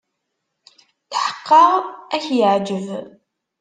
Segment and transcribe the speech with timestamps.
[1.11, 2.87] Tḥeqqeɣ ad ak-yeɛjeb.